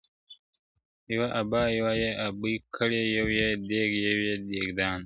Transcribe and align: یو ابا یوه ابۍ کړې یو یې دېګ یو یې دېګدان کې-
یو 1.13 1.23
ابا 1.41 1.61
یوه 1.77 1.93
ابۍ 2.27 2.55
کړې 2.75 3.01
یو 3.17 3.27
یې 3.37 3.49
دېګ 3.69 3.91
یو 4.07 4.17
یې 4.27 4.35
دېګدان 4.49 4.93
کې- 4.97 4.99